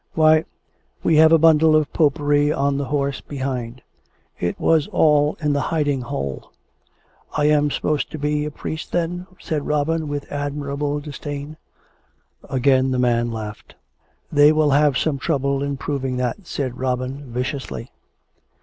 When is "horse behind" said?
2.85-3.83